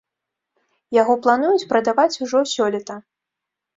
[1.01, 2.93] Яго плануюць прадаваць ужо сёлета.